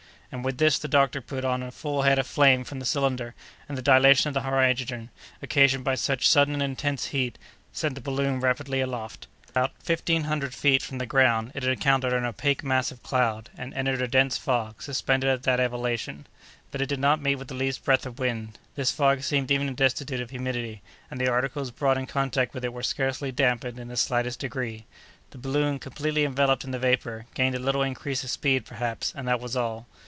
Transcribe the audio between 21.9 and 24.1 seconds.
in contact with it were scarcely dampened in the